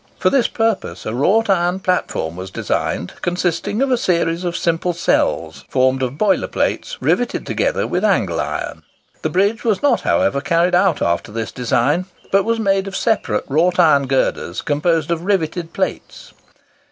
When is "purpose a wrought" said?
0.47-1.47